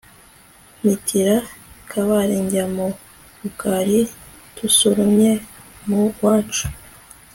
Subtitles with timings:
[0.79, 1.35] mpitira
[1.79, 2.87] i kabare njya mu
[3.41, 3.99] rukari,
[4.57, 5.31] dusoromye
[5.87, 6.65] mu wacu